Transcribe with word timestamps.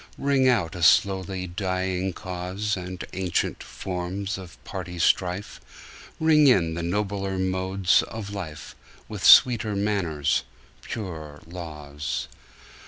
Ring 0.17 0.47
out 0.47 0.75
a 0.75 0.81
slowly 0.81 1.45
dying 1.45 2.11
cause, 2.11 2.75
And 2.75 3.05
ancient 3.13 3.61
forms 3.61 4.35
of 4.39 4.57
party 4.63 4.97
strife; 4.97 5.61
Ring 6.19 6.47
in 6.47 6.73
the 6.73 6.81
nobler 6.81 7.37
modes 7.37 8.01
of 8.01 8.31
life, 8.33 8.75
With 9.07 9.23
sweeter 9.23 9.75
manners, 9.75 10.41
purer 10.81 11.39
laws. 11.45 12.27